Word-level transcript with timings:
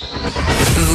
you 0.00 0.21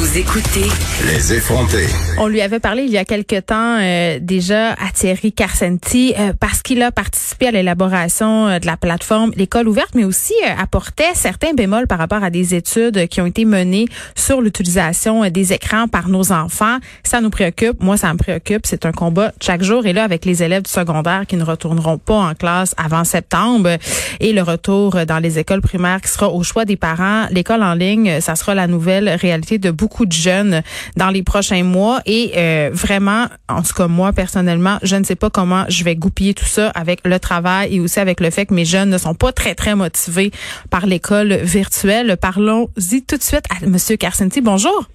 Vous 0.08 0.16
écoutez 0.16 0.64
Les 1.06 1.34
effrontés. 1.34 1.86
On 2.18 2.28
lui 2.28 2.40
avait 2.40 2.60
parlé 2.60 2.84
il 2.84 2.90
y 2.90 2.96
a 2.96 3.04
quelque 3.04 3.40
temps 3.40 3.76
euh, 3.78 4.18
déjà 4.18 4.72
à 4.72 4.90
Thierry 4.94 5.32
Carcenti 5.32 6.14
euh, 6.18 6.32
parce 6.38 6.62
qu'il 6.62 6.80
a 6.80 6.90
participé 6.90 7.48
à 7.48 7.50
l'élaboration 7.50 8.48
euh, 8.48 8.58
de 8.58 8.64
la 8.64 8.78
plateforme 8.78 9.32
L'école 9.36 9.68
ouverte, 9.68 9.90
mais 9.94 10.04
aussi 10.04 10.32
apportait 10.58 11.12
certains 11.12 11.52
bémols 11.52 11.86
par 11.86 11.98
rapport 11.98 12.24
à 12.24 12.30
des 12.30 12.54
études 12.54 13.06
qui 13.08 13.20
ont 13.20 13.26
été 13.26 13.44
menées 13.44 13.84
sur 14.14 14.40
l'utilisation 14.40 15.28
des 15.28 15.52
écrans 15.52 15.88
par 15.88 16.08
nos 16.08 16.32
enfants. 16.32 16.78
Ça 17.02 17.20
nous 17.20 17.30
préoccupe. 17.30 17.82
Moi, 17.82 17.98
ça 17.98 18.10
me 18.14 18.18
préoccupe. 18.18 18.64
C'est 18.64 18.86
un 18.86 18.92
combat 18.92 19.32
chaque 19.42 19.62
jour. 19.62 19.84
Et 19.84 19.92
là, 19.92 20.04
avec 20.04 20.24
les 20.24 20.42
élèves 20.42 20.62
du 20.62 20.70
secondaire 20.70 21.26
qui 21.28 21.36
ne 21.36 21.44
retourneront 21.44 21.98
pas 21.98 22.30
en 22.30 22.34
classe 22.34 22.74
avant 22.78 23.04
septembre 23.04 23.76
et 24.20 24.32
le 24.32 24.42
retour 24.42 25.04
dans 25.06 25.18
les 25.18 25.38
écoles 25.38 25.60
primaires 25.60 26.00
qui 26.00 26.08
sera 26.08 26.30
au 26.30 26.42
choix 26.42 26.64
des 26.64 26.76
parents, 26.76 27.26
l'école 27.30 27.62
en 27.62 27.74
ligne, 27.74 28.22
ça 28.22 28.36
sera 28.36 28.54
la 28.54 28.66
nouvelle 28.66 29.10
réalité 29.10 29.58
de 29.58 29.70
beaucoup 29.70 29.97
de 30.06 30.12
jeunes 30.12 30.62
dans 30.96 31.10
les 31.10 31.22
prochains 31.22 31.62
mois. 31.64 32.00
Et 32.06 32.32
euh, 32.36 32.70
vraiment, 32.72 33.26
en 33.48 33.62
tout 33.62 33.74
cas 33.74 33.88
moi 33.88 34.12
personnellement, 34.12 34.78
je 34.82 34.96
ne 34.96 35.04
sais 35.04 35.16
pas 35.16 35.30
comment 35.30 35.64
je 35.68 35.84
vais 35.84 35.96
goupiller 35.96 36.34
tout 36.34 36.44
ça 36.44 36.68
avec 36.70 37.00
le 37.04 37.18
travail 37.18 37.74
et 37.74 37.80
aussi 37.80 38.00
avec 38.00 38.20
le 38.20 38.30
fait 38.30 38.46
que 38.46 38.54
mes 38.54 38.64
jeunes 38.64 38.90
ne 38.90 38.98
sont 38.98 39.14
pas 39.14 39.32
très 39.32 39.54
très 39.54 39.74
motivés 39.74 40.30
par 40.70 40.86
l'école 40.86 41.34
virtuelle. 41.34 42.16
Parlons-y 42.20 43.02
tout 43.02 43.16
de 43.16 43.22
suite 43.22 43.44
à 43.50 43.66
Monsieur 43.66 43.96
Carcenti. 43.96 44.40
Bonjour. 44.40 44.88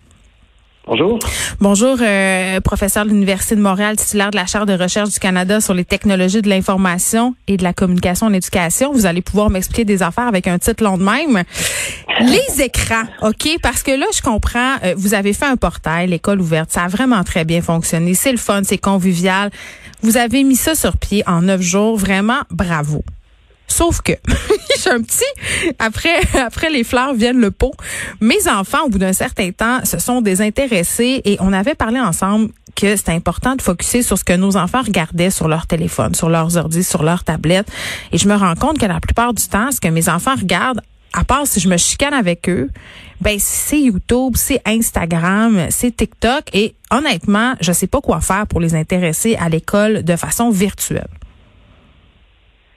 Bonjour. 0.85 1.17
Bonjour, 1.61 1.97
euh, 2.01 2.59
professeur 2.59 3.05
de 3.05 3.09
l'Université 3.09 3.55
de 3.55 3.61
Montréal, 3.61 3.95
titulaire 3.95 4.31
de 4.31 4.35
la 4.35 4.45
Chaire 4.45 4.65
de 4.65 4.73
recherche 4.73 5.11
du 5.11 5.19
Canada 5.19 5.61
sur 5.61 5.73
les 5.73 5.85
technologies 5.85 6.41
de 6.41 6.49
l'information 6.49 7.35
et 7.47 7.55
de 7.55 7.63
la 7.63 7.71
communication 7.71 8.27
en 8.27 8.33
éducation. 8.33 8.91
Vous 8.91 9.05
allez 9.05 9.21
pouvoir 9.21 9.49
m'expliquer 9.49 9.85
des 9.85 10.03
affaires 10.03 10.27
avec 10.27 10.45
un 10.45 10.59
titre 10.59 10.83
long 10.83 10.97
de 10.97 11.03
même. 11.03 11.43
Les 12.19 12.61
écrans, 12.61 13.03
OK? 13.21 13.57
Parce 13.61 13.83
que 13.83 13.91
là, 13.91 14.05
je 14.15 14.21
comprends, 14.21 14.75
euh, 14.83 14.93
vous 14.97 15.13
avez 15.13 15.33
fait 15.33 15.45
un 15.45 15.57
portail, 15.57 16.07
l'école 16.07 16.41
ouverte, 16.41 16.71
ça 16.71 16.83
a 16.83 16.87
vraiment 16.87 17.23
très 17.23 17.45
bien 17.45 17.61
fonctionné. 17.61 18.13
C'est 18.13 18.31
le 18.31 18.37
fun, 18.37 18.61
c'est 18.63 18.77
convivial. 18.77 19.51
Vous 20.01 20.17
avez 20.17 20.43
mis 20.43 20.55
ça 20.55 20.75
sur 20.75 20.97
pied 20.97 21.23
en 21.27 21.41
neuf 21.41 21.61
jours. 21.61 21.97
Vraiment, 21.97 22.41
bravo. 22.51 23.03
Sauf 23.67 24.01
que 24.01 24.11
j'ai 24.83 24.91
un 24.91 25.01
petit 25.01 25.23
après 25.79 26.19
après 26.45 26.69
les 26.69 26.83
fleurs 26.83 27.13
viennent 27.13 27.39
le 27.39 27.51
pot. 27.51 27.71
Mes 28.21 28.47
enfants 28.47 28.83
au 28.85 28.89
bout 28.89 28.99
d'un 28.99 29.13
certain 29.13 29.51
temps 29.51 29.83
se 29.85 29.97
sont 29.99 30.21
désintéressés 30.21 31.21
et 31.25 31.37
on 31.39 31.53
avait 31.53 31.75
parlé 31.75 31.99
ensemble 31.99 32.49
que 32.75 32.95
c'était 32.95 33.13
important 33.13 33.55
de 33.55 33.61
focuser 33.61 34.03
sur 34.03 34.17
ce 34.17 34.23
que 34.23 34.33
nos 34.33 34.57
enfants 34.57 34.81
regardaient 34.81 35.29
sur 35.29 35.47
leur 35.47 35.67
téléphone, 35.67 36.15
sur 36.15 36.29
leurs 36.29 36.57
ordi, 36.57 36.83
sur 36.83 37.03
leur 37.03 37.23
tablette 37.23 37.67
et 38.11 38.17
je 38.17 38.27
me 38.27 38.35
rends 38.35 38.55
compte 38.55 38.77
que 38.77 38.85
la 38.85 38.99
plupart 38.99 39.33
du 39.33 39.47
temps 39.47 39.71
ce 39.71 39.79
que 39.79 39.87
mes 39.87 40.09
enfants 40.09 40.35
regardent 40.35 40.81
à 41.13 41.23
part 41.23 41.47
si 41.47 41.59
je 41.59 41.69
me 41.69 41.77
chicane 41.77 42.13
avec 42.13 42.49
eux, 42.49 42.69
ben 43.21 43.37
c'est 43.39 43.79
YouTube, 43.79 44.33
c'est 44.35 44.61
Instagram, 44.65 45.67
c'est 45.69 45.95
TikTok 45.95 46.43
et 46.53 46.75
honnêtement, 46.91 47.53
je 47.61 47.71
sais 47.71 47.87
pas 47.87 48.01
quoi 48.01 48.19
faire 48.19 48.47
pour 48.47 48.59
les 48.59 48.75
intéresser 48.75 49.35
à 49.35 49.47
l'école 49.47 50.03
de 50.03 50.15
façon 50.15 50.49
virtuelle. 50.49 51.07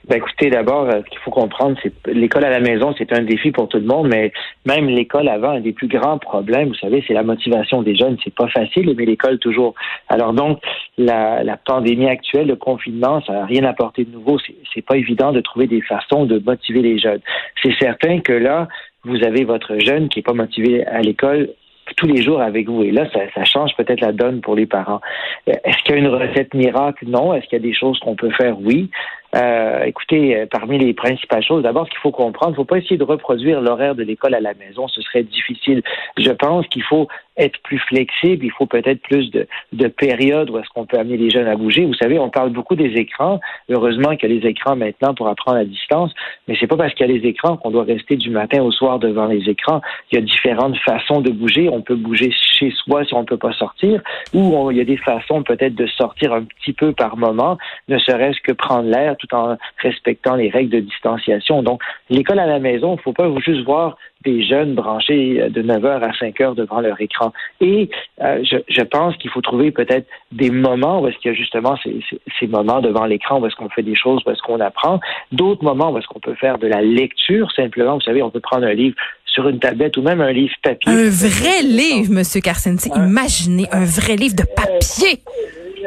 Ben 0.09 0.17
écoutez, 0.17 0.49
d'abord, 0.49 0.85
euh, 0.85 1.01
ce 1.03 1.09
qu'il 1.09 1.19
faut 1.19 1.31
comprendre, 1.31 1.77
c'est 1.83 1.91
l'école 2.07 2.45
à 2.45 2.49
la 2.49 2.61
maison, 2.61 2.95
c'est 2.97 3.11
un 3.11 3.23
défi 3.23 3.51
pour 3.51 3.67
tout 3.67 3.77
le 3.77 3.85
monde, 3.85 4.07
mais 4.07 4.31
même 4.65 4.87
l'école 4.87 5.27
avant, 5.27 5.49
un 5.49 5.59
des 5.59 5.73
plus 5.73 5.89
grands 5.89 6.17
problèmes, 6.17 6.69
vous 6.69 6.75
savez, 6.75 7.03
c'est 7.05 7.13
la 7.13 7.23
motivation 7.23 7.81
des 7.81 7.95
jeunes. 7.95 8.17
C'est 8.23 8.33
pas 8.33 8.47
facile, 8.47 8.93
mais 8.97 9.05
l'école 9.05 9.37
toujours. 9.39 9.73
Alors 10.07 10.31
donc, 10.31 10.61
la, 10.97 11.43
la 11.43 11.57
pandémie 11.57 12.07
actuelle, 12.07 12.47
le 12.47 12.55
confinement, 12.55 13.21
ça 13.21 13.33
n'a 13.33 13.45
rien 13.45 13.65
apporté 13.65 14.05
de 14.05 14.11
nouveau. 14.11 14.37
C'est 14.73 14.85
pas 14.85 14.95
évident 14.95 15.33
de 15.33 15.41
trouver 15.41 15.67
des 15.67 15.81
façons 15.81 16.25
de 16.25 16.39
motiver 16.39 16.81
les 16.81 16.99
jeunes. 16.99 17.21
C'est 17.61 17.73
certain 17.77 18.21
que 18.21 18.33
là, 18.33 18.69
vous 19.03 19.21
avez 19.25 19.43
votre 19.43 19.77
jeune 19.79 20.07
qui 20.07 20.19
est 20.19 20.23
pas 20.23 20.33
motivé 20.33 20.85
à 20.85 21.01
l'école 21.01 21.49
tous 21.95 22.07
les 22.07 22.21
jours 22.21 22.41
avec 22.41 22.67
vous. 22.67 22.83
Et 22.83 22.91
là, 22.91 23.09
ça, 23.13 23.19
ça 23.33 23.45
change 23.45 23.71
peut-être 23.77 24.01
la 24.01 24.11
donne 24.11 24.41
pour 24.41 24.55
les 24.55 24.65
parents. 24.65 24.99
Euh, 25.47 25.53
est-ce 25.63 25.77
qu'il 25.83 25.95
y 25.95 25.97
a 25.97 26.01
une 26.01 26.07
recette 26.07 26.53
miracle? 26.53 27.05
Non. 27.07 27.33
Est-ce 27.33 27.45
qu'il 27.47 27.57
y 27.57 27.61
a 27.61 27.67
des 27.67 27.73
choses 27.73 27.97
qu'on 27.99 28.15
peut 28.15 28.31
faire? 28.31 28.59
Oui. 28.59 28.89
Euh, 29.35 29.83
écoutez, 29.83 30.35
euh, 30.35 30.45
parmi 30.49 30.77
les 30.77 30.93
principales 30.93 31.43
choses, 31.43 31.63
d'abord, 31.63 31.85
ce 31.85 31.91
qu'il 31.91 31.99
faut 31.99 32.11
comprendre, 32.11 32.51
il 32.51 32.53
ne 32.53 32.57
faut 32.57 32.65
pas 32.65 32.77
essayer 32.77 32.97
de 32.97 33.03
reproduire 33.03 33.61
l'horaire 33.61 33.95
de 33.95 34.03
l'école 34.03 34.33
à 34.33 34.39
la 34.39 34.53
maison. 34.53 34.87
Ce 34.87 35.01
serait 35.01 35.23
difficile. 35.23 35.83
Je 36.17 36.31
pense 36.31 36.65
qu'il 36.67 36.83
faut 36.83 37.07
être 37.37 37.59
plus 37.63 37.79
flexible. 37.79 38.45
Il 38.45 38.51
faut 38.51 38.65
peut-être 38.65 39.01
plus 39.01 39.29
de, 39.31 39.47
de 39.73 39.87
périodes 39.87 40.49
où 40.49 40.57
est-ce 40.57 40.69
qu'on 40.69 40.85
peut 40.85 40.97
amener 40.97 41.17
les 41.17 41.29
jeunes 41.29 41.47
à 41.47 41.55
bouger. 41.55 41.85
Vous 41.85 41.93
savez, 41.93 42.19
on 42.19 42.29
parle 42.29 42.51
beaucoup 42.51 42.75
des 42.75 42.93
écrans. 42.95 43.39
Heureusement 43.69 44.15
qu'il 44.15 44.31
y 44.31 44.37
a 44.37 44.39
les 44.39 44.47
écrans 44.47 44.75
maintenant 44.75 45.13
pour 45.13 45.27
apprendre 45.27 45.57
à 45.57 45.65
distance, 45.65 46.13
mais 46.47 46.55
c'est 46.59 46.67
pas 46.67 46.77
parce 46.77 46.93
qu'il 46.93 47.07
y 47.07 47.09
a 47.09 47.13
les 47.13 47.27
écrans 47.27 47.57
qu'on 47.57 47.71
doit 47.71 47.83
rester 47.83 48.15
du 48.15 48.29
matin 48.29 48.61
au 48.61 48.71
soir 48.71 48.99
devant 48.99 49.27
les 49.27 49.49
écrans. 49.49 49.81
Il 50.11 50.15
y 50.15 50.17
a 50.17 50.21
différentes 50.21 50.77
façons 50.77 51.21
de 51.21 51.31
bouger. 51.31 51.69
On 51.69 51.81
peut 51.81 51.95
bouger 51.95 52.31
chez 52.57 52.71
soi 52.71 53.05
si 53.05 53.13
on 53.13 53.21
ne 53.21 53.25
peut 53.25 53.37
pas 53.37 53.53
sortir, 53.53 54.01
ou 54.33 54.71
il 54.71 54.77
y 54.77 54.81
a 54.81 54.85
des 54.85 54.97
façons 54.97 55.43
peut-être 55.43 55.75
de 55.75 55.87
sortir 55.87 56.33
un 56.33 56.43
petit 56.43 56.73
peu 56.73 56.93
par 56.93 57.17
moment, 57.17 57.57
ne 57.87 57.97
serait-ce 57.97 58.39
que 58.41 58.51
prendre 58.51 58.89
l'air 58.89 59.15
tout 59.17 59.33
en 59.33 59.57
respectant 59.77 60.35
les 60.35 60.49
règles 60.49 60.71
de 60.71 60.79
distanciation. 60.79 61.63
Donc, 61.63 61.81
l'école 62.09 62.39
à 62.39 62.45
la 62.45 62.59
maison, 62.59 62.93
il 62.93 62.97
ne 62.97 63.01
faut 63.01 63.13
pas 63.13 63.29
juste 63.39 63.63
voir 63.63 63.97
des 64.23 64.43
jeunes 64.43 64.73
branchés 64.73 65.49
de 65.49 65.61
9h 65.61 66.01
à 66.01 66.11
5h 66.11 66.55
devant 66.55 66.81
leur 66.81 66.99
écran. 66.99 67.26
Et 67.61 67.89
euh, 68.21 68.43
je, 68.43 68.57
je, 68.67 68.81
pense 68.81 69.15
qu'il 69.17 69.29
faut 69.29 69.41
trouver 69.41 69.71
peut-être 69.71 70.07
des 70.31 70.49
moments 70.49 71.01
où 71.01 71.07
est-ce 71.07 71.17
qu'il 71.17 71.31
y 71.31 71.33
a 71.33 71.37
justement 71.37 71.75
ces, 71.83 71.99
ces, 72.09 72.19
ces 72.39 72.47
moments 72.47 72.81
devant 72.81 73.05
l'écran, 73.05 73.39
où 73.39 73.45
est-ce 73.45 73.55
qu'on 73.55 73.69
fait 73.69 73.83
des 73.83 73.95
choses, 73.95 74.21
où 74.25 74.31
est-ce 74.31 74.41
qu'on 74.41 74.59
apprend, 74.59 74.99
d'autres 75.31 75.63
moments 75.63 75.91
où 75.91 75.97
est-ce 75.97 76.07
qu'on 76.07 76.19
peut 76.19 76.35
faire 76.35 76.57
de 76.57 76.67
la 76.67 76.81
lecture 76.81 77.51
simplement. 77.51 77.95
Vous 77.95 78.01
savez, 78.01 78.21
on 78.21 78.29
peut 78.29 78.39
prendre 78.39 78.65
un 78.65 78.73
livre 78.73 78.95
sur 79.25 79.47
une 79.47 79.59
tablette 79.59 79.97
ou 79.97 80.01
même 80.01 80.21
un 80.21 80.31
livre 80.31 80.53
papier. 80.63 80.91
Un 80.91 81.09
vrai 81.09 81.61
livre, 81.61 82.11
Monsieur 82.11 82.41
Carcenti. 82.41 82.89
Imaginez 82.95 83.67
un 83.71 83.85
vrai 83.85 84.15
livre 84.15 84.35
de 84.35 84.43
papier 84.43 85.21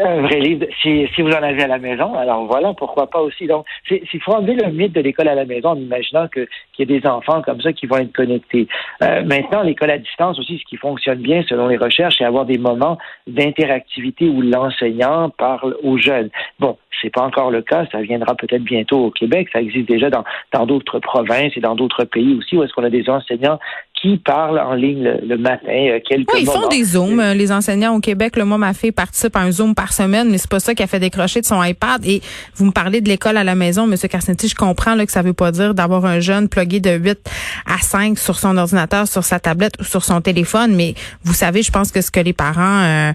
un 0.03 0.23
vrai 0.23 0.41
livre, 0.41 0.67
si, 0.83 1.07
si, 1.15 1.23
vous 1.23 1.31
en 1.31 1.43
avez 1.43 1.63
à 1.63 1.67
la 1.67 1.79
maison, 1.79 2.15
alors 2.15 2.47
voilà, 2.47 2.73
pourquoi 2.75 3.09
pas 3.09 3.21
aussi. 3.21 3.47
Donc, 3.47 3.67
il 3.91 4.21
faut 4.21 4.33
enlever 4.33 4.55
le 4.55 4.71
mythe 4.71 4.93
de 4.93 5.01
l'école 5.01 5.29
à 5.29 5.35
la 5.35 5.45
maison 5.45 5.71
en 5.71 5.77
imaginant 5.77 6.29
qu'il 6.29 6.47
y 6.79 6.83
a 6.83 6.87
des 6.87 7.07
enfants 7.07 7.43
comme 7.43 7.61
ça 7.61 7.73
qui 7.73 7.87
vont 7.87 7.99
être 7.99 8.13
connectés. 8.13 8.69
Euh, 9.03 9.23
maintenant, 9.23 9.63
l'école 9.63 9.91
à 9.91 9.99
distance 9.99 10.39
aussi, 10.39 10.59
ce 10.59 10.65
qui 10.65 10.77
fonctionne 10.77 11.19
bien 11.19 11.43
selon 11.49 11.69
les 11.69 11.77
recherches, 11.77 12.17
c'est 12.19 12.25
avoir 12.25 12.45
des 12.45 12.59
moments 12.59 12.99
d'interactivité 13.27 14.29
où 14.29 14.43
l'enseignant 14.43 15.31
parle 15.31 15.77
aux 15.83 15.99
jeunes. 15.99 16.31
Bon, 16.59 16.77
c'est 17.01 17.11
pas 17.11 17.23
encore 17.23 17.51
le 17.51 17.63
cas, 17.63 17.87
ça 17.91 18.01
viendra 18.03 18.35
peut-être 18.35 18.63
bientôt 18.63 19.07
au 19.07 19.11
Québec, 19.11 19.49
ça 19.53 19.61
existe 19.61 19.89
déjà 19.89 20.11
dans 20.11 20.25
dans 20.53 20.67
d'autres 20.67 20.99
provinces 20.99 21.57
et 21.57 21.61
dans 21.61 21.75
d'autres 21.75 22.05
pays 22.05 22.35
aussi 22.35 22.57
où 22.57 22.63
est-ce 22.63 22.73
qu'on 22.73 22.85
a 22.85 22.91
des 22.91 23.09
enseignants 23.09 23.59
qui 24.01 24.17
parlent 24.17 24.59
en 24.59 24.75
ligne 24.75 25.03
le, 25.23 25.37
matin, 25.37 25.69
euh, 25.69 26.01
quelques 26.09 26.33
oui, 26.33 26.41
ils 26.43 26.47
font 26.47 26.69
des 26.69 26.85
zooms. 26.85 27.21
Euh, 27.21 27.35
les 27.35 27.53
enseignants 27.53 27.95
au 27.95 28.01
Québec, 28.01 28.37
le 28.37 28.47
moi, 28.47 28.57
ma 28.57 28.73
fille 28.73 28.93
participe 28.93 29.37
à 29.37 29.41
un 29.41 29.51
zoom 29.51 29.75
par 29.75 29.93
semaine, 29.93 30.31
mais 30.31 30.39
c'est 30.39 30.51
pas 30.51 30.61
ça 30.61 30.75
qui 30.75 30.83
a 30.83 30.87
fait 30.87 31.01
décrocher 31.01 31.43
de 31.43 31.47
son 31.47 31.63
iPad. 31.63 32.05
Et 32.07 32.23
vous 32.55 32.65
me 32.65 32.71
parlez 32.71 33.03
de 33.03 33.09
l'école 33.09 33.37
à 33.37 33.45
la 33.45 33.55
maison, 33.55 33.87
Monsieur 33.87 34.09
Carcenti, 34.09 34.49
je 34.49 34.55
comprends 34.55 34.95
là, 34.95 35.05
que 35.05 35.13
ça 35.13 35.21
veut 35.21 35.35
pas 35.35 35.53
dire 35.53 35.75
d'avoir 35.75 36.07
un 36.07 36.21
jeune 36.21 36.49
plugué 36.49 36.81
de 36.81 36.93
8 36.93 37.19
à 37.67 37.79
5 37.79 38.19
sur 38.19 38.39
son 38.39 38.57
ordinateur, 38.57 39.07
sur 39.07 39.25
sa 39.25 39.39
tablette 39.39 39.75
ou 39.81 39.85
sur 39.85 40.03
son 40.03 40.23
téléphone, 40.23 40.75
mais 40.75 40.95
vous 41.25 41.35
savez, 41.35 41.63
je 41.63 41.71
pense 41.71 41.93
que 41.93 42.01
ce 42.01 42.11
que 42.11 42.21
les 42.21 42.33
parents 42.33 42.83
euh, 42.83 43.13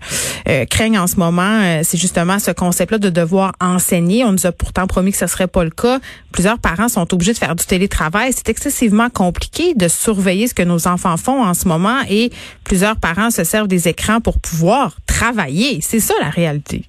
euh 0.50 0.66
craignent 0.66 1.00
en 1.00 1.08
ce 1.08 1.18
moment, 1.18 1.82
c'est 1.84 1.98
justement 1.98 2.38
ce 2.38 2.52
concept-là 2.52 3.00
de 3.00 3.10
devoir 3.10 3.54
enseigner. 3.60 4.24
On 4.24 4.34
nous 4.34 4.46
a 4.46 4.52
pourtant 4.52 4.86
promis 4.86 5.12
que 5.12 5.18
ce 5.18 5.28
serait 5.28 5.48
pas 5.48 5.64
le 5.64 5.70
cas. 5.72 6.00
Plusieurs 6.32 6.60
parents 6.60 6.90
sont 6.90 7.12
obligés 7.14 7.34
de 7.34 7.38
faire 7.38 7.56
du 7.56 7.66
télétravail. 7.66 8.34
C'est 8.36 8.50
excessivement 8.50 9.10
compliqué 9.10 9.74
de 9.74 9.88
surveiller 9.88 10.48
ce 10.48 10.54
que 10.54 10.64
nos 10.64 10.75
nos 10.76 10.88
enfants 10.88 11.18
font 11.18 11.44
en 11.44 11.54
ce 11.54 11.68
moment 11.68 12.00
et 12.10 12.30
plusieurs 12.64 12.98
parents 12.98 13.32
se 13.32 13.44
servent 13.44 13.68
des 13.68 13.88
écrans 13.88 14.20
pour 14.22 14.40
pouvoir 14.40 14.96
travailler. 15.08 15.82
C'est 15.82 16.00
ça 16.00 16.14
la 16.22 16.30
réalité. 16.30 16.84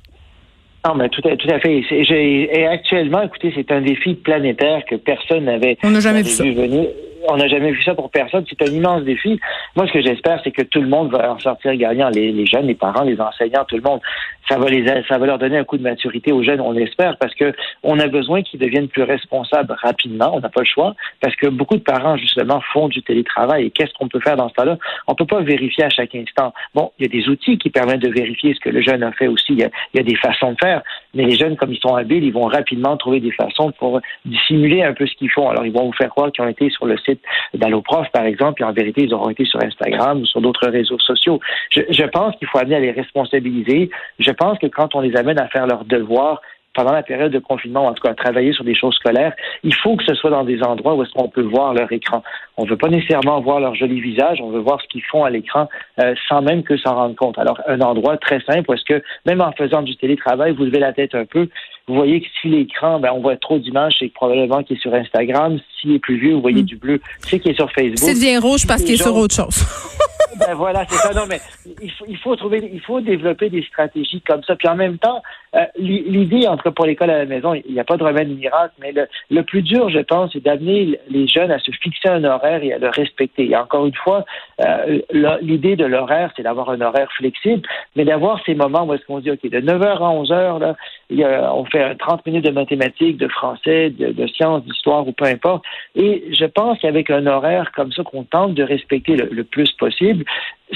Non, 0.86 0.94
mais 0.94 1.08
tout 1.08 1.22
à, 1.28 1.36
tout 1.36 1.48
à 1.48 1.58
fait. 1.58 1.82
Et 1.90 2.66
actuellement, 2.66 3.22
écoutez, 3.22 3.52
c'est 3.56 3.70
un 3.72 3.80
défi 3.80 4.14
planétaire 4.14 4.82
que 4.88 4.96
personne 4.96 5.44
n'avait 5.44 5.76
vu 5.82 6.52
venir 6.54 6.86
on 7.28 7.36
n'a 7.36 7.48
jamais 7.48 7.72
vu 7.72 7.82
ça 7.82 7.94
pour 7.94 8.10
personne. 8.10 8.44
C'est 8.48 8.68
un 8.68 8.72
immense 8.72 9.02
défi. 9.02 9.40
Moi, 9.74 9.86
ce 9.86 9.92
que 9.92 10.02
j'espère, 10.02 10.40
c'est 10.44 10.50
que 10.50 10.62
tout 10.62 10.80
le 10.80 10.88
monde 10.88 11.10
va 11.10 11.32
en 11.32 11.38
sortir 11.38 11.74
gagnant. 11.76 12.08
Les, 12.10 12.46
jeunes, 12.46 12.66
les 12.66 12.74
parents, 12.74 13.02
les 13.02 13.20
enseignants, 13.20 13.64
tout 13.64 13.76
le 13.76 13.82
monde. 13.82 14.00
Ça 14.48 14.58
va 14.58 14.68
les, 14.68 14.86
ça 15.08 15.18
va 15.18 15.26
leur 15.26 15.38
donner 15.38 15.58
un 15.58 15.64
coup 15.64 15.76
de 15.76 15.82
maturité 15.82 16.30
aux 16.32 16.42
jeunes, 16.42 16.60
on 16.60 16.70
l'espère, 16.70 17.16
parce 17.18 17.34
que 17.34 17.52
on 17.82 17.98
a 17.98 18.06
besoin 18.06 18.42
qu'ils 18.42 18.60
deviennent 18.60 18.86
plus 18.86 19.02
responsables 19.02 19.74
rapidement. 19.82 20.30
On 20.34 20.40
n'a 20.40 20.48
pas 20.48 20.60
le 20.60 20.66
choix, 20.66 20.94
parce 21.20 21.34
que 21.34 21.48
beaucoup 21.48 21.76
de 21.76 21.82
parents, 21.82 22.16
justement, 22.16 22.60
font 22.72 22.88
du 22.88 23.02
télétravail. 23.02 23.66
Et 23.66 23.70
qu'est-ce 23.70 23.92
qu'on 23.94 24.08
peut 24.08 24.20
faire 24.20 24.36
dans 24.36 24.48
ce 24.48 24.54
temps-là? 24.54 24.78
On 25.08 25.14
peut 25.14 25.26
pas 25.26 25.40
vérifier 25.40 25.84
à 25.84 25.90
chaque 25.90 26.14
instant. 26.14 26.52
Bon, 26.74 26.92
il 26.98 27.06
y 27.06 27.08
a 27.08 27.20
des 27.20 27.28
outils 27.28 27.58
qui 27.58 27.70
permettent 27.70 28.02
de 28.02 28.10
vérifier 28.10 28.54
ce 28.54 28.60
que 28.60 28.70
le 28.70 28.82
jeune 28.82 29.02
a 29.02 29.12
fait 29.12 29.26
aussi. 29.26 29.52
Il 29.52 29.58
y 29.58 29.64
a, 29.64 29.70
il 29.94 29.98
y 29.98 30.00
a 30.00 30.04
des 30.04 30.16
façons 30.16 30.52
de 30.52 30.58
faire. 30.60 30.82
Mais 31.16 31.24
les 31.24 31.36
jeunes, 31.36 31.56
comme 31.56 31.72
ils 31.72 31.80
sont 31.80 31.94
habiles, 31.94 32.22
ils 32.22 32.32
vont 32.32 32.46
rapidement 32.46 32.96
trouver 32.96 33.20
des 33.20 33.32
façons 33.32 33.72
pour 33.72 34.00
dissimuler 34.24 34.82
un 34.82 34.92
peu 34.92 35.06
ce 35.06 35.14
qu'ils 35.16 35.30
font. 35.30 35.48
Alors, 35.48 35.64
ils 35.64 35.72
vont 35.72 35.86
vous 35.86 35.92
faire 35.92 36.10
croire 36.10 36.30
qu'ils 36.30 36.44
ont 36.44 36.48
été 36.48 36.68
sur 36.70 36.86
le 36.86 36.96
site 36.98 37.20
d'Alloprof, 37.54 38.08
par 38.12 38.24
exemple, 38.24 38.62
et 38.62 38.64
en 38.64 38.72
vérité, 38.72 39.04
ils 39.04 39.14
auront 39.14 39.30
été 39.30 39.44
sur 39.44 39.60
Instagram 39.62 40.20
ou 40.20 40.26
sur 40.26 40.40
d'autres 40.40 40.68
réseaux 40.68 40.98
sociaux. 40.98 41.40
Je, 41.70 41.80
je 41.88 42.04
pense 42.04 42.36
qu'il 42.36 42.46
faut 42.48 42.58
amener 42.58 42.76
à 42.76 42.80
les 42.80 42.90
responsabiliser. 42.92 43.90
Je 44.18 44.30
pense 44.30 44.58
que 44.58 44.66
quand 44.66 44.94
on 44.94 45.00
les 45.00 45.16
amène 45.16 45.40
à 45.40 45.48
faire 45.48 45.66
leurs 45.66 45.84
devoirs, 45.84 46.40
pendant 46.76 46.92
la 46.92 47.02
période 47.02 47.32
de 47.32 47.38
confinement, 47.38 47.86
en 47.86 47.94
tout 47.94 48.02
cas 48.02 48.14
travailler 48.14 48.52
sur 48.52 48.62
des 48.62 48.74
choses 48.74 48.94
scolaires, 48.94 49.32
il 49.64 49.74
faut 49.74 49.96
que 49.96 50.04
ce 50.04 50.14
soit 50.14 50.30
dans 50.30 50.44
des 50.44 50.62
endroits 50.62 50.94
où 50.94 51.02
est-ce 51.02 51.12
qu'on 51.12 51.28
peut 51.28 51.42
voir 51.42 51.72
leur 51.72 51.90
écran. 51.90 52.22
On 52.58 52.64
ne 52.64 52.70
veut 52.70 52.76
pas 52.76 52.88
nécessairement 52.88 53.40
voir 53.40 53.60
leur 53.60 53.74
joli 53.74 54.00
visage, 54.00 54.40
on 54.42 54.50
veut 54.50 54.60
voir 54.60 54.80
ce 54.82 54.86
qu'ils 54.88 55.02
font 55.02 55.24
à 55.24 55.30
l'écran 55.30 55.68
euh, 56.00 56.14
sans 56.28 56.42
même 56.42 56.62
que 56.62 56.76
s'en 56.76 56.94
rendre 56.94 57.16
compte. 57.16 57.38
Alors, 57.38 57.60
un 57.66 57.80
endroit 57.80 58.18
très 58.18 58.40
simple 58.40 58.70
est-ce 58.74 58.84
que, 58.84 59.02
même 59.24 59.40
en 59.40 59.52
faisant 59.52 59.82
du 59.82 59.96
télétravail, 59.96 60.52
vous 60.52 60.64
levez 60.64 60.80
la 60.80 60.92
tête 60.92 61.14
un 61.14 61.24
peu, 61.24 61.48
vous 61.88 61.94
voyez 61.94 62.20
que 62.20 62.26
si 62.40 62.48
l'écran, 62.48 63.00
ben, 63.00 63.12
on 63.14 63.20
voit 63.20 63.36
trop 63.36 63.58
d'images, 63.58 63.94
c'est 63.98 64.12
probablement 64.12 64.62
qu'il 64.62 64.76
est 64.76 64.80
sur 64.80 64.92
Instagram. 64.92 65.58
S'il 65.80 65.92
est 65.92 65.98
plus 65.98 66.18
vieux, 66.18 66.34
vous 66.34 66.42
voyez 66.42 66.62
mm. 66.62 66.66
du 66.66 66.76
bleu, 66.76 67.00
c'est 67.20 67.38
qu'il 67.38 67.52
est 67.52 67.54
sur 67.54 67.70
Facebook. 67.72 67.98
S'il 67.98 68.14
devient 68.14 68.38
rouge 68.38 68.66
parce 68.66 68.82
qu'il 68.82 68.94
est 68.94 69.02
sur 69.02 69.16
autre 69.16 69.34
chose. 69.34 69.64
ben 70.46 70.54
voilà, 70.54 70.84
c'est 70.88 70.96
ça. 70.96 71.12
Non, 71.12 71.26
mais 71.28 71.40
il 71.82 71.90
faut, 71.90 72.04
il 72.08 72.16
faut 72.18 72.36
trouver, 72.36 72.70
il 72.72 72.80
faut 72.80 73.00
développer 73.00 73.50
des 73.50 73.62
stratégies 73.62 74.20
comme 74.20 74.42
ça. 74.44 74.54
Puis 74.56 74.68
en 74.68 74.76
même 74.76 74.98
temps, 74.98 75.22
euh, 75.54 75.64
l'idée, 75.78 76.46
entre 76.46 76.70
pour 76.70 76.86
l'école 76.86 77.10
à 77.10 77.18
la 77.18 77.24
maison, 77.24 77.54
il 77.54 77.72
n'y 77.72 77.80
a 77.80 77.84
pas 77.84 77.96
de 77.96 78.04
remède 78.04 78.28
miracle, 78.28 78.74
mais 78.80 78.92
le, 78.92 79.08
le 79.30 79.42
plus 79.42 79.62
dur, 79.62 79.88
je 79.88 80.00
pense, 80.00 80.32
c'est 80.32 80.42
d'amener 80.42 80.98
les 81.08 81.26
jeunes 81.26 81.50
à 81.50 81.58
se 81.58 81.70
fixer 81.70 82.08
un 82.08 82.24
horaire 82.24 82.62
et 82.62 82.72
à 82.72 82.78
le 82.78 82.88
respecter. 82.88 83.50
Et 83.50 83.56
encore 83.56 83.86
une 83.86 83.94
fois, 83.94 84.24
euh, 84.64 85.00
l'idée 85.40 85.76
de 85.76 85.84
l'horaire, 85.84 86.32
c'est 86.36 86.42
d'avoir 86.42 86.70
un 86.70 86.80
horaire 86.80 87.10
flexible, 87.12 87.66
mais 87.94 88.04
d'avoir 88.04 88.40
ces 88.44 88.54
moments 88.54 88.84
où 88.84 88.94
est-ce 88.94 89.04
qu'on 89.06 89.20
dit, 89.20 89.30
OK, 89.30 89.42
de 89.42 89.60
9h 89.60 89.84
à 89.84 89.98
11h, 89.98 90.58
là, 90.60 91.54
on 91.54 91.64
fait 91.64 91.94
30 91.96 92.26
minutes 92.26 92.44
de 92.44 92.50
mathématiques, 92.50 93.16
de 93.16 93.28
français, 93.28 93.90
de, 93.90 94.26
sciences, 94.26 94.64
d'histoire 94.64 95.06
ou 95.06 95.12
peu 95.12 95.24
importe. 95.24 95.64
Et 95.94 96.24
je 96.32 96.44
pense 96.44 96.78
qu'avec 96.80 97.10
un 97.10 97.26
horaire 97.26 97.72
comme 97.74 97.92
ça 97.92 98.02
qu'on 98.02 98.24
tente 98.24 98.54
de 98.54 98.62
respecter 98.62 99.16
le 99.16 99.44
plus 99.44 99.70
possible, 99.72 100.24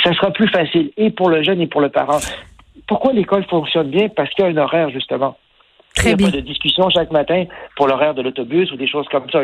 ça 0.02 0.12
sera 0.14 0.30
plus 0.30 0.48
facile 0.48 0.90
et 0.96 1.10
pour 1.10 1.30
le 1.30 1.42
jeune 1.42 1.60
et 1.60 1.66
pour 1.66 1.80
le 1.80 1.88
parent. 1.88 2.20
Pourquoi 2.86 3.12
l'école 3.12 3.44
fonctionne 3.44 3.90
bien? 3.90 4.08
Parce 4.08 4.30
qu'il 4.30 4.44
y 4.44 4.48
a 4.48 4.50
un 4.50 4.56
horaire, 4.56 4.90
justement. 4.90 5.36
Très 5.94 6.12
Il 6.12 6.16
n'y 6.16 6.24
a 6.24 6.30
pas 6.30 6.36
de 6.36 6.40
discussion 6.40 6.88
chaque 6.90 7.10
matin 7.10 7.44
pour 7.76 7.88
l'horaire 7.88 8.14
de 8.14 8.22
l'autobus 8.22 8.70
ou 8.72 8.76
des 8.76 8.88
choses 8.88 9.06
comme 9.10 9.28
ça. 9.30 9.40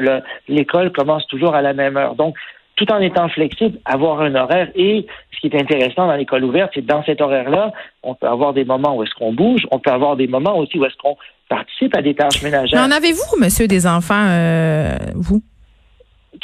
L'école 0.48 0.92
commence 0.92 1.26
toujours 1.26 1.54
à 1.54 1.62
la 1.62 1.72
même 1.72 1.96
heure. 1.96 2.14
Donc, 2.14 2.36
tout 2.76 2.90
en 2.92 3.00
étant 3.00 3.28
flexible, 3.28 3.78
avoir 3.84 4.20
un 4.20 4.34
horaire. 4.34 4.68
Et 4.74 5.06
ce 5.34 5.40
qui 5.40 5.46
est 5.48 5.60
intéressant 5.60 6.06
dans 6.06 6.14
l'école 6.14 6.44
ouverte, 6.44 6.72
c'est 6.74 6.84
dans 6.84 7.02
cet 7.04 7.20
horaire-là, 7.20 7.72
on 8.02 8.14
peut 8.14 8.28
avoir 8.28 8.52
des 8.52 8.64
moments 8.64 8.96
où 8.96 9.02
est-ce 9.02 9.14
qu'on 9.14 9.32
bouge, 9.32 9.66
on 9.70 9.78
peut 9.78 9.90
avoir 9.90 10.16
des 10.16 10.26
moments 10.26 10.56
aussi 10.58 10.78
où 10.78 10.84
est-ce 10.84 10.96
qu'on 10.96 11.16
participe 11.48 11.96
à 11.96 12.02
des 12.02 12.14
tâches 12.14 12.42
ménagères. 12.42 12.80
Mais 12.80 12.94
en 12.94 12.96
avez-vous, 12.96 13.40
monsieur, 13.40 13.66
des 13.66 13.86
enfants, 13.86 14.26
euh, 14.28 14.96
vous? 15.14 15.42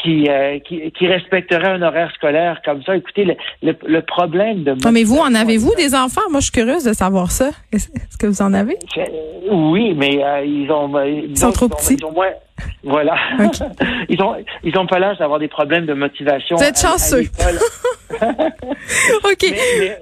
Qui, 0.03 0.29
euh, 0.29 0.59
qui, 0.61 0.91
qui, 0.93 1.07
respecterait 1.07 1.69
un 1.69 1.83
horaire 1.83 2.11
scolaire 2.15 2.61
comme 2.65 2.83
ça. 2.83 2.97
Écoutez, 2.97 3.25
le, 3.25 3.37
le, 3.63 3.77
le 3.87 4.03
problème 4.03 4.65
de... 4.65 4.73
Non, 4.73 4.93
mais 4.93 5.05
vous, 5.05 5.19
en 5.19 5.35
avez-vous 5.35 5.75
des 5.77 5.95
enfants? 5.95 6.23
Moi, 6.31 6.41
je 6.41 6.47
suis 6.47 6.53
curieuse 6.53 6.85
de 6.85 6.93
savoir 6.93 7.31
ça. 7.31 7.51
Est-ce 7.73 7.89
que 8.19 8.27
vous 8.27 8.43
en 8.43 8.53
avez? 8.53 8.77
Oui, 9.51 9.95
mais 9.95 10.23
euh, 10.23 10.45
ils 10.45 10.71
ont... 10.71 10.95
Euh, 10.97 11.09
ils 11.09 11.39
sont 11.39 11.53
trop 11.53 11.69
petits. 11.69 11.95
Ils 11.95 12.05
ont 12.05 12.13
moins... 12.13 12.31
Voilà. 12.85 13.17
Okay. 13.41 13.65
ils 14.09 14.23
ont 14.23 14.37
ils 14.63 14.77
ont 14.79 14.87
pas 14.87 14.99
l'âge 14.99 15.19
d'avoir 15.19 15.39
des 15.41 15.49
problèmes 15.49 15.87
de 15.87 15.95
motivation. 15.95 16.57
Vous 16.57 16.63
êtes 16.63 16.81
chanceux. 16.81 17.23
OK. 19.25 19.43
Mais, 19.43 19.59
mais, 19.81 19.99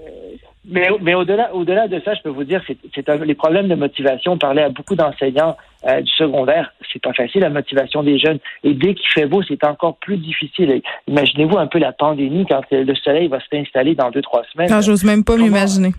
mais, 0.70 0.88
mais 1.00 1.14
au-delà, 1.14 1.54
au-delà 1.54 1.88
de 1.88 2.00
ça, 2.04 2.14
je 2.14 2.22
peux 2.22 2.30
vous 2.30 2.44
dire, 2.44 2.62
c'est, 2.66 2.76
c'est 2.94 3.08
un, 3.08 3.16
les 3.16 3.34
problèmes 3.34 3.68
de 3.68 3.74
motivation. 3.74 4.32
On 4.32 4.38
parlait 4.38 4.62
à 4.62 4.68
beaucoup 4.68 4.94
d'enseignants 4.94 5.56
euh, 5.86 6.00
du 6.00 6.10
secondaire. 6.12 6.72
C'est 6.92 7.02
pas 7.02 7.12
facile 7.12 7.42
la 7.42 7.50
motivation 7.50 8.02
des 8.02 8.18
jeunes. 8.18 8.38
Et 8.64 8.74
dès 8.74 8.94
qu'il 8.94 9.08
fait 9.08 9.26
beau, 9.26 9.42
c'est 9.42 9.62
encore 9.64 9.96
plus 9.96 10.16
difficile. 10.16 10.82
Imaginez-vous 11.08 11.58
un 11.58 11.66
peu 11.66 11.78
la 11.78 11.92
pandémie 11.92 12.46
quand 12.48 12.62
le 12.70 12.94
soleil 12.94 13.28
va 13.28 13.38
s'installer 13.50 13.94
dans 13.94 14.10
deux 14.10 14.22
trois 14.22 14.42
semaines. 14.52 14.70
Non, 14.70 14.80
j'ose 14.80 15.04
même 15.04 15.24
pas 15.24 15.34
Comment... 15.34 15.46
m'imaginer. 15.46 15.92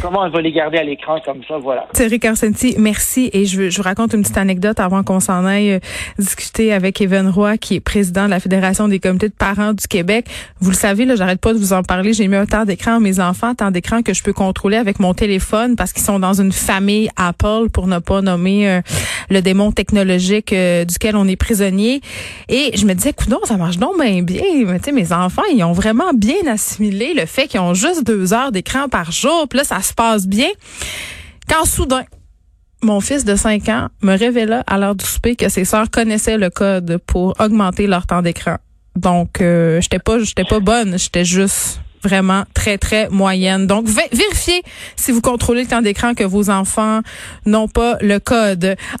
Comment 0.00 0.22
on 0.22 0.30
va 0.30 0.40
les 0.40 0.52
garder 0.52 0.78
à 0.78 0.82
l'écran 0.82 1.20
comme 1.24 1.40
ça, 1.46 1.56
voilà. 1.58 1.86
Thierry 1.92 2.18
Carsenti, 2.18 2.74
merci. 2.78 3.30
Et 3.32 3.44
je, 3.44 3.70
je 3.70 3.76
vous 3.76 3.82
raconte 3.82 4.12
une 4.12 4.22
petite 4.22 4.38
anecdote 4.38 4.80
avant 4.80 5.02
qu'on 5.02 5.20
s'en 5.20 5.44
aille 5.44 5.72
euh, 5.74 5.78
discuter 6.18 6.72
avec 6.72 7.00
Evan 7.00 7.28
Roy, 7.28 7.58
qui 7.58 7.76
est 7.76 7.80
président 7.80 8.24
de 8.24 8.30
la 8.30 8.40
Fédération 8.40 8.88
des 8.88 8.98
comités 8.98 9.28
de 9.28 9.34
parents 9.34 9.72
du 9.72 9.86
Québec. 9.86 10.26
Vous 10.60 10.70
le 10.70 10.76
savez, 10.76 11.04
là, 11.04 11.14
j'arrête 11.14 11.40
pas 11.40 11.52
de 11.52 11.58
vous 11.58 11.72
en 11.72 11.82
parler. 11.82 12.12
J'ai 12.12 12.26
mis 12.26 12.36
un 12.36 12.46
temps 12.46 12.64
d'écran 12.64 12.96
à 12.96 13.00
mes 13.00 13.20
enfants, 13.20 13.54
temps 13.54 13.70
d'écran 13.70 14.02
que 14.02 14.14
je 14.14 14.22
peux 14.22 14.32
contrôler 14.32 14.76
avec 14.76 14.98
mon 14.98 15.14
téléphone 15.14 15.76
parce 15.76 15.92
qu'ils 15.92 16.02
sont 16.02 16.18
dans 16.18 16.40
une 16.40 16.52
famille 16.52 17.08
Apple, 17.16 17.68
pour 17.72 17.86
ne 17.86 17.98
pas 17.98 18.20
nommer 18.20 18.68
euh, 18.68 18.80
le 19.30 19.42
démon 19.42 19.70
technologique 19.70 20.52
euh, 20.52 20.84
duquel 20.84 21.16
on 21.16 21.28
est 21.28 21.36
prisonnier. 21.36 22.00
Et 22.48 22.76
je 22.76 22.84
me 22.84 22.94
disais, 22.94 23.10
écoute, 23.10 23.32
ça 23.44 23.56
marche 23.56 23.78
donc 23.78 24.00
bien 24.00 24.22
bien. 24.22 24.42
Mais, 24.66 24.92
mes 24.92 25.12
enfants, 25.12 25.42
ils 25.54 25.62
ont 25.64 25.72
vraiment 25.72 26.12
bien 26.14 26.46
assimilé 26.46 27.14
le 27.14 27.26
fait 27.26 27.46
qu'ils 27.46 27.60
ont 27.60 27.74
juste 27.74 28.04
deux 28.04 28.32
heures 28.32 28.52
d'écran 28.52 28.88
jour 29.10 29.48
puis 29.48 29.58
là, 29.58 29.64
ça 29.64 29.80
se 29.80 29.92
passe 29.92 30.26
bien. 30.26 30.48
Quand 31.48 31.64
soudain, 31.64 32.04
mon 32.82 33.00
fils 33.00 33.24
de 33.24 33.36
5 33.36 33.68
ans 33.68 33.88
me 34.02 34.16
révéla 34.16 34.64
à 34.66 34.78
l'heure 34.78 34.94
du 34.94 35.04
souper 35.04 35.36
que 35.36 35.48
ses 35.48 35.64
sœurs 35.64 35.90
connaissaient 35.90 36.38
le 36.38 36.50
code 36.50 36.98
pour 37.06 37.34
augmenter 37.40 37.86
leur 37.86 38.06
temps 38.06 38.22
d'écran. 38.22 38.56
Donc, 38.96 39.40
euh, 39.40 39.80
j'étais 39.80 39.98
pas, 39.98 40.18
j'étais 40.18 40.44
pas 40.44 40.60
bonne, 40.60 40.98
j'étais 40.98 41.24
juste 41.24 41.80
vraiment 42.02 42.44
très, 42.52 42.78
très 42.78 43.08
moyenne. 43.08 43.66
Donc, 43.66 43.86
vérifiez 43.86 44.62
si 44.96 45.12
vous 45.12 45.20
contrôlez 45.20 45.62
le 45.62 45.68
temps 45.68 45.82
d'écran 45.82 46.14
que 46.14 46.24
vos 46.24 46.50
enfants 46.50 47.00
n'ont 47.46 47.68
pas 47.68 47.96
le 48.00 48.18
code. 48.18 48.76